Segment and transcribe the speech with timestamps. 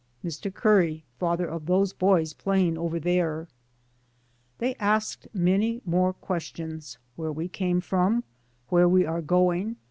[0.23, 0.53] DAYS ON THE ROAD.
[0.55, 0.61] 209 "Mr.
[0.89, 3.47] Curry, father of those boys playing over there."
[4.57, 6.97] They asked many more questions.
[7.15, 8.23] Where we came from?
[8.69, 9.75] Where we are going?